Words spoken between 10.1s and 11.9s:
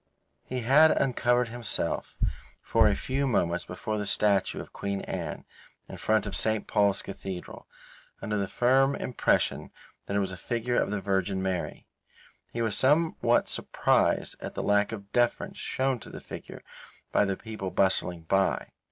it was a figure of the Virgin Mary.